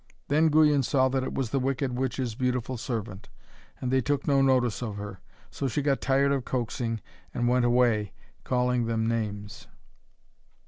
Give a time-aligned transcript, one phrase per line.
[0.29, 3.29] Then Guyon saw that it was the wicked witch's beautiful servant,
[3.79, 5.19] and they took no notice of her.
[5.51, 7.01] So she got tired of coaxing,
[7.35, 8.11] and went away,
[8.43, 9.67] calling them names.